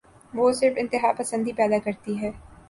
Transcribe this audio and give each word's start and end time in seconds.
وہ 0.33 0.51
صرف 0.51 0.73
انتہا 0.77 1.11
پسندی 1.17 1.53
پیدا 1.53 1.77
کرتی 1.83 2.21
ہے۔ 2.21 2.31